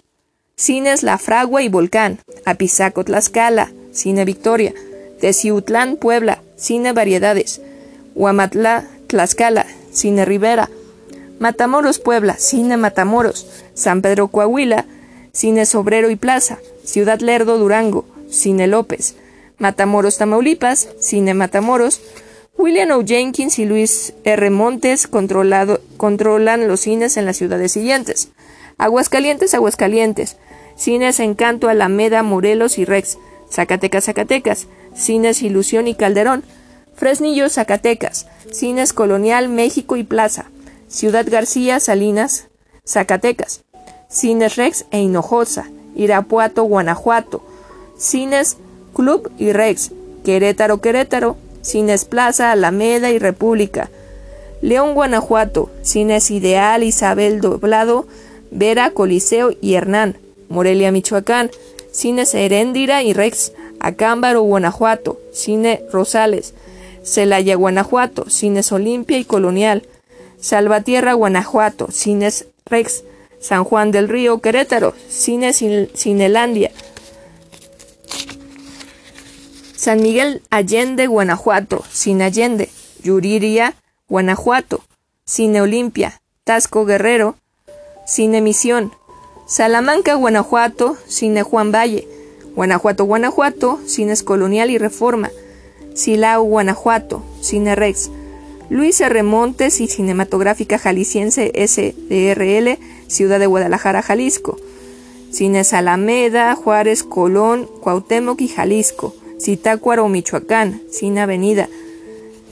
[0.55, 2.19] Cines La Fragua y Volcán.
[2.45, 3.71] Apizaco, Tlaxcala.
[3.91, 4.73] Cine Victoria.
[5.19, 6.43] Teciutlán, Puebla.
[6.57, 7.61] Cine Variedades.
[8.13, 9.65] Huamatlá, Tlaxcala.
[9.91, 10.69] Cine Rivera.
[11.39, 12.35] Matamoros, Puebla.
[12.37, 13.47] Cine Matamoros.
[13.73, 14.85] San Pedro, Coahuila.
[15.31, 16.59] Cine Sobrero y Plaza.
[16.83, 19.15] Ciudad Lerdo, Durango, Cine López,
[19.57, 22.01] Matamoros, Tamaulipas, Cine Matamoros,
[22.57, 23.03] William O.
[23.03, 24.49] Jenkins y Luis R.
[24.49, 28.29] Montes controlan los cines en las ciudades siguientes.
[28.77, 30.37] Aguascalientes, Aguascalientes,
[30.75, 33.17] Cines Encanto, Alameda, Morelos y Rex,
[33.49, 36.43] Zacatecas, Zacatecas, Cines Ilusión y Calderón,
[36.95, 40.45] Fresnillo, Zacatecas, Cines Colonial, México y Plaza,
[40.87, 42.49] Ciudad García, Salinas,
[42.85, 43.63] Zacatecas,
[44.09, 45.65] Cines Rex e Hinojosa,
[45.95, 47.43] Irapuato, Guanajuato,
[47.97, 48.57] Cines
[48.93, 49.91] Club y Rex,
[50.23, 53.89] Querétaro, Querétaro, Cines Plaza, Alameda y República,
[54.61, 58.07] León, Guanajuato, Cines Ideal, Isabel Doblado,
[58.51, 60.17] Vera, Coliseo y Hernán,
[60.49, 61.51] Morelia, Michoacán,
[61.91, 66.53] Cines Heréndira y Rex, Acámbaro, Guanajuato, Cine Rosales,
[67.03, 69.83] Celaya, Guanajuato, Cines Olimpia y Colonial,
[70.39, 73.03] Salvatierra, Guanajuato, Cines Rex,
[73.43, 76.71] San Juan del Río, Querétaro, Cine Cinelandia,
[79.75, 82.69] San Miguel Allende, Guanajuato, Cine Allende,
[83.03, 83.75] Yuriria,
[84.07, 84.81] Guanajuato,
[85.25, 87.35] Cine Olimpia, Tasco Guerrero,
[88.07, 88.93] Cine Misión,
[89.45, 92.07] Salamanca, Guanajuato, Cine Juan Valle,
[92.55, 95.31] Guanajuato, Guanajuato, Cines Colonial y Reforma,
[95.95, 98.09] Silao, Guanajuato, Cine Rex,
[98.69, 99.21] Luis R.
[99.21, 104.57] Montes y Cinematográfica Jalisciense SDRL, Ciudad de Guadalajara, Jalisco.
[105.31, 109.15] Cines Alameda, Juárez, Colón, Cuauhtémoc y Jalisco.
[109.39, 111.69] Zitácuaro, Michoacán, Cine Avenida.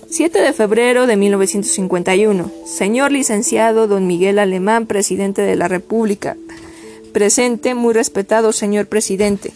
[0.10, 2.52] 7 de febrero de 1951.
[2.66, 6.36] Señor licenciado Don Miguel Alemán, presidente de la República.
[7.14, 9.52] Presente, muy respetado señor presidente.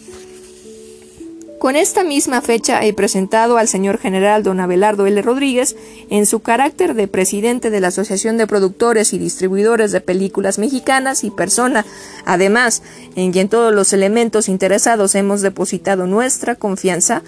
[1.66, 5.20] Con esta misma fecha he presentado al señor general don Abelardo L.
[5.20, 5.74] Rodríguez
[6.10, 11.24] en su carácter de presidente de la Asociación de Productores y Distribuidores de Películas Mexicanas
[11.24, 11.84] y persona,
[12.24, 12.84] además,
[13.16, 17.22] en quien todos los elementos interesados hemos depositado nuestra confianza,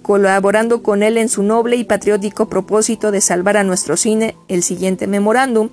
[0.00, 4.62] colaborando con él en su noble y patriótico propósito de salvar a nuestro cine el
[4.62, 5.68] siguiente memorándum,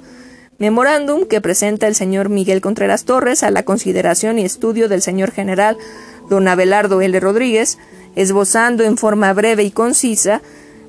[0.57, 5.31] memorándum que presenta el señor Miguel Contreras Torres a la consideración y estudio del señor
[5.31, 5.77] general
[6.31, 7.19] don Abelardo L.
[7.19, 7.77] Rodríguez,
[8.15, 10.41] esbozando en forma breve y concisa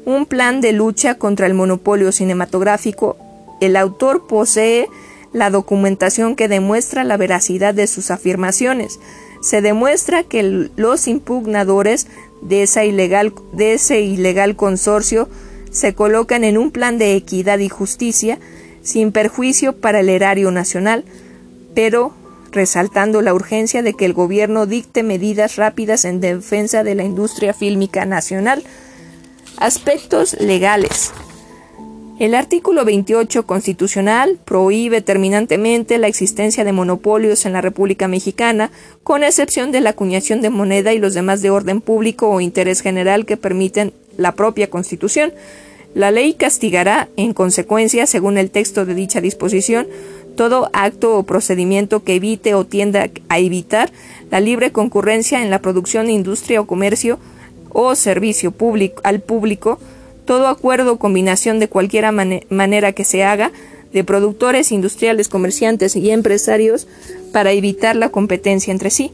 [0.05, 3.17] un plan de lucha contra el monopolio cinematográfico.
[3.61, 4.89] El autor posee
[5.33, 8.99] la documentación que demuestra la veracidad de sus afirmaciones.
[9.41, 12.07] Se demuestra que los impugnadores
[12.43, 15.29] de, ese ilegal consorcio
[15.71, 18.39] se colocan en un plan de equidad y justicia,
[18.83, 21.05] sin perjuicio para el erario nacional,
[21.75, 22.13] pero
[22.53, 27.55] resaltando la urgencia de que el gobierno dicte medidas rápidas en defensa de la industria
[27.55, 28.63] fílmica nacional.
[29.57, 31.13] Aspectos legales.
[32.19, 38.71] El artículo 28 constitucional prohíbe terminantemente la existencia de monopolios en la República Mexicana,
[39.03, 42.81] con excepción de la acuñación de moneda y los demás de orden público o interés
[42.81, 45.33] general que permiten la propia Constitución.
[45.95, 49.89] La ley castigará, en consecuencia, según el texto de dicha disposición,
[50.37, 53.93] todo acto o procedimiento que evite o tienda a evitar
[54.31, 57.19] la libre concurrencia en la producción, industria o comercio
[57.71, 59.79] o servicio público al público,
[60.25, 62.07] todo acuerdo o combinación de cualquier
[62.51, 63.53] manera que se haga
[63.93, 66.87] de productores, industriales, comerciantes y empresarios
[67.33, 69.13] para evitar la competencia entre sí,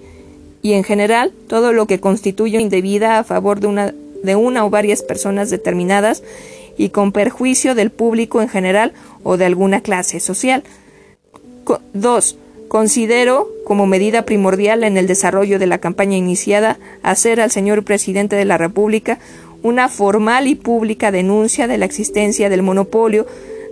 [0.62, 4.70] y en general todo lo que constituye indebida a favor de una, de una o
[4.70, 6.22] varias personas determinadas
[6.76, 8.92] y con perjuicio del público en general
[9.22, 10.62] o de alguna clase social.
[11.92, 12.38] 2.
[12.68, 18.36] Considero como medida primordial en el desarrollo de la campaña iniciada hacer al señor presidente
[18.36, 19.18] de la República
[19.62, 23.26] una formal y pública denuncia de la existencia del monopolio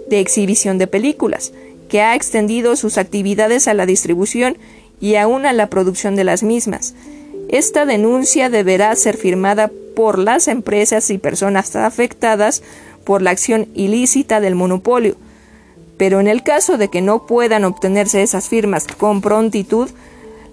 [0.09, 1.53] de exhibición de películas,
[1.89, 4.57] que ha extendido sus actividades a la distribución
[5.01, 6.95] y aún a la producción de las mismas.
[7.49, 12.63] Esta denuncia deberá ser firmada por las empresas y personas afectadas
[13.05, 15.17] por la acción ilícita del monopolio,
[15.97, 19.89] pero en el caso de que no puedan obtenerse esas firmas con prontitud,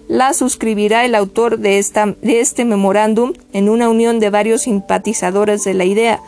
[0.08, 5.64] la suscribirá el autor de, esta, de este memorándum en una unión de varios simpatizadores
[5.64, 6.20] de la idea.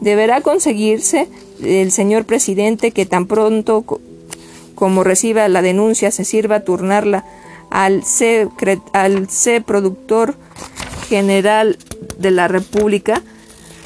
[0.00, 1.28] Deberá conseguirse
[1.62, 3.84] el señor presidente que tan pronto
[4.74, 7.24] como reciba la denuncia se sirva turnarla
[7.68, 8.48] al C,
[8.92, 9.28] al
[9.66, 10.34] productor
[11.08, 11.76] general
[12.18, 13.22] de la República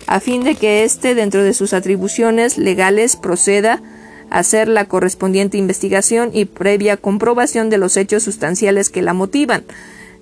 [0.06, 3.82] a fin de que éste, dentro de sus atribuciones legales, proceda
[4.34, 9.62] hacer la correspondiente investigación y previa comprobación de los hechos sustanciales que la motivan.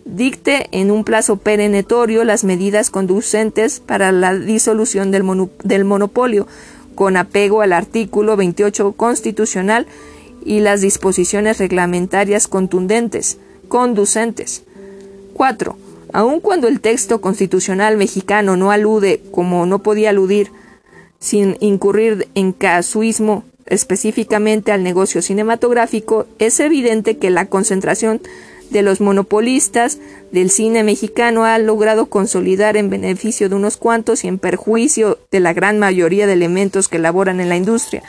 [0.05, 6.47] Dicte en un plazo perenetorio las medidas conducentes para la disolución del, monopolio,
[6.95, 9.87] con apego al artículo 28 constitucional
[10.45, 13.39] y las disposiciones reglamentarias contundentes,
[13.69, 14.65] conducentes.
[15.33, 15.75] 4.
[16.13, 20.51] Aun cuando el texto constitucional mexicano no alude, como no podía aludir,
[21.19, 28.21] sin incurrir en casuismo específicamente al negocio cinematográfico, es evidente que la concentración
[28.71, 29.99] de los monopolistas
[30.31, 35.41] del cine mexicano ha logrado consolidar en beneficio de unos cuantos y en perjuicio de
[35.41, 38.03] la gran mayoría de elementos que laboran en la industria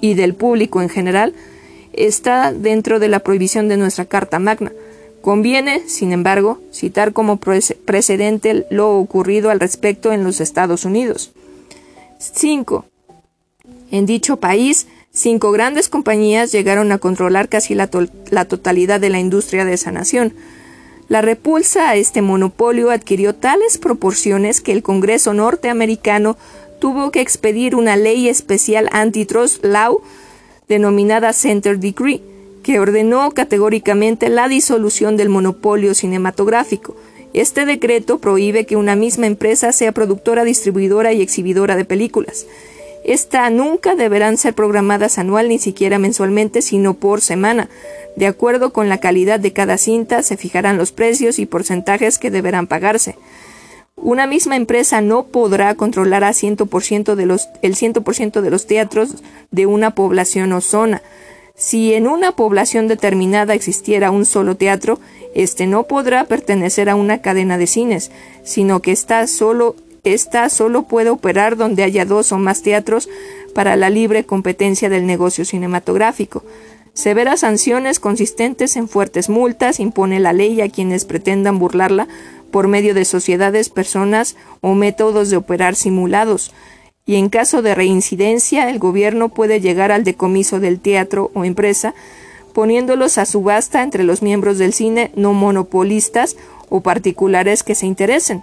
[0.00, 1.34] y del público en general,
[1.92, 4.72] está dentro de la prohibición de nuestra Carta Magna.
[5.22, 11.32] Conviene, sin embargo, citar como precedente lo ocurrido al respecto en los Estados Unidos.
[12.18, 12.84] 5.
[13.90, 14.86] En dicho país,
[15.16, 20.34] cinco grandes compañías llegaron a controlar casi la, totalidad de la industria de esa nación.
[21.08, 26.36] La repulsa a este monopolio adquirió tales proporciones que el Congreso norteamericano
[26.80, 30.02] tuvo que expedir una ley especial antitrust law
[30.68, 32.20] denominada Center Decree,
[32.62, 36.96] que ordenó categóricamente la disolución del monopolio cinematográfico.
[37.32, 42.46] Este decreto prohíbe que una misma empresa sea productora, distribuidora y exhibidora de películas.
[43.06, 47.68] Esta nunca deberán ser programadas anual ni siquiera mensualmente, sino por semana.
[48.16, 52.32] De acuerdo con la calidad de cada cinta, se fijarán los precios y porcentajes que
[52.32, 53.14] deberán pagarse.
[53.94, 59.22] Una misma empresa no podrá controlar a 100% de los, el 100% de los teatros
[59.52, 61.00] de una población o zona.
[61.54, 64.98] Si en una población determinada existiera un solo teatro,
[65.32, 68.10] este no podrá pertenecer a una cadena de cines,
[68.42, 69.76] sino que está solo
[70.14, 73.08] esta solo puede operar donde haya dos o más teatros
[73.54, 76.44] para la libre competencia del negocio cinematográfico.
[76.94, 82.08] Severas sanciones consistentes en fuertes multas impone la ley a quienes pretendan burlarla
[82.50, 86.52] por medio de sociedades, personas o métodos de operar simulados,
[87.04, 91.94] y en caso de reincidencia el gobierno puede llegar al decomiso del teatro o empresa,
[92.52, 96.36] poniéndolos a subasta entre los miembros del cine no monopolistas
[96.70, 98.42] o particulares que se interesen.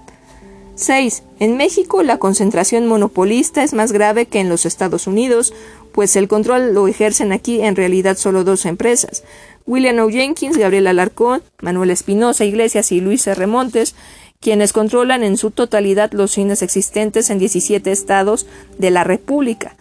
[0.76, 1.24] 6.
[1.39, 5.53] En México la concentración monopolista es más grave que en los Estados Unidos,
[5.91, 9.24] pues el control lo ejercen aquí en realidad solo dos empresas.
[9.65, 10.09] William O.
[10.09, 13.47] Jenkins, Gabriel Alarcón, Manuel Espinosa Iglesias y Luis R.
[13.47, 13.95] Montes,
[14.41, 18.45] quienes controlan en su totalidad los cines existentes en 17 estados
[18.78, 19.78] de la República.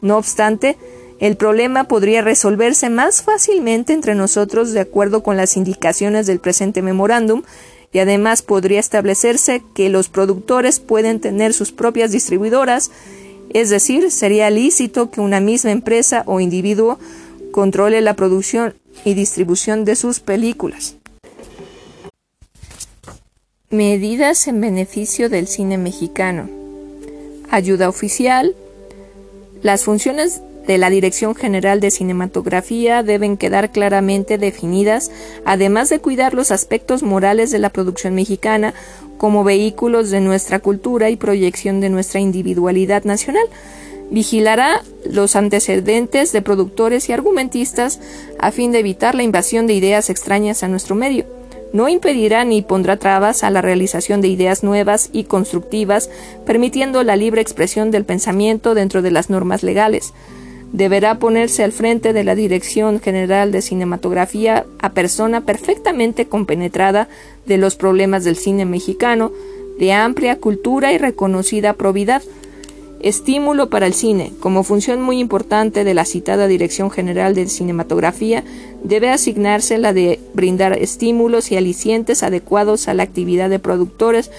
[0.00, 0.78] No obstante,
[1.18, 6.82] el problema podría resolverse más fácilmente entre nosotros de acuerdo con las indicaciones del presente
[6.82, 7.42] memorándum
[7.96, 12.90] y además podría establecerse que los productores pueden tener sus propias distribuidoras.
[13.48, 16.98] Es decir, sería lícito que una misma empresa o individuo
[17.52, 18.74] controle la producción
[19.06, 20.96] y distribución de sus películas.
[23.70, 26.50] Medidas en beneficio del cine mexicano.
[27.48, 28.54] Ayuda oficial.
[29.62, 35.10] Las funciones de la Dirección General de Cinematografía deben quedar claramente definidas,
[35.44, 38.74] además de cuidar los aspectos morales de la producción mexicana
[39.18, 43.46] como vehículos de nuestra cultura y proyección de nuestra individualidad nacional.
[44.10, 48.00] Vigilará los antecedentes de productores y argumentistas
[48.38, 51.24] a fin de evitar la invasión de ideas extrañas a nuestro medio
[51.72, 56.08] no impedirá ni pondrá trabas a la realización de ideas nuevas y constructivas,
[56.46, 60.14] permitiendo la libre expresión del pensamiento dentro de las normas legales.
[60.76, 67.08] Deberá ponerse al frente de la Dirección General de Cinematografía a persona perfectamente compenetrada
[67.46, 69.32] de los problemas del cine mexicano,
[69.78, 72.20] de amplia cultura y reconocida probidad,
[73.00, 74.32] Estímulo para el cine.
[74.40, 78.42] Como función muy importante de la citada Dirección General de Cinematografía,
[78.86, 84.30] debe asignarse la de brindar estímulos y alicientes adecuados a la actividad de productores,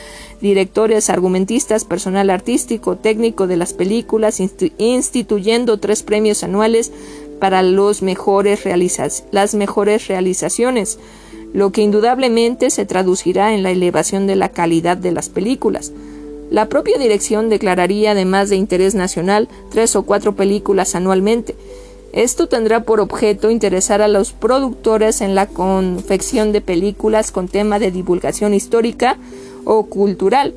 [0.41, 4.39] directores, argumentistas, personal artístico, técnico de las películas,
[4.77, 6.91] instituyendo tres premios anuales
[7.39, 8.63] para los mejores
[9.31, 10.97] las mejores realizaciones,
[11.53, 15.91] lo que indudablemente se traducirá en la elevación de la calidad de las películas.
[16.49, 21.55] La propia dirección declararía, además de interés nacional, tres o cuatro películas anualmente.
[22.13, 27.79] Esto tendrá por objeto interesar a los productores en la confección de películas con tema
[27.79, 29.17] de divulgación histórica
[29.65, 30.53] o cultural,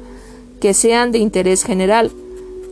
[0.61, 2.13] que sean de interés general.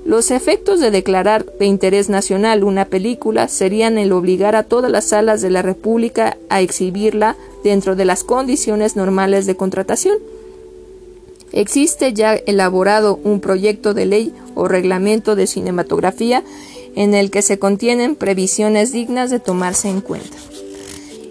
[0.05, 5.07] Los efectos de declarar de interés nacional una película serían el obligar a todas las
[5.07, 10.17] salas de la República a exhibirla dentro de las condiciones normales de contratación.
[11.53, 16.43] Existe ya elaborado un proyecto de ley o reglamento de cinematografía
[16.97, 20.37] en el que se contienen previsiones dignas de tomarse en cuenta.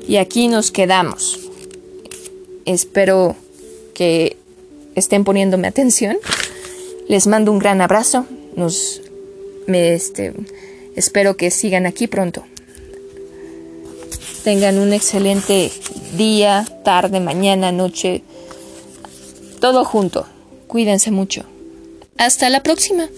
[0.07, 1.39] Y aquí nos quedamos.
[2.65, 3.35] Espero
[3.93, 4.37] que
[4.95, 6.17] estén poniéndome atención.
[7.07, 8.25] Les mando un gran abrazo.
[8.55, 9.01] Nos,
[9.67, 10.33] este,
[10.95, 12.43] espero que sigan aquí pronto.
[14.43, 15.71] Tengan un excelente
[16.15, 18.23] día, tarde, mañana, noche
[19.59, 20.25] todo junto.
[20.67, 21.43] Cuídense mucho.
[22.17, 23.09] Hasta la próxima.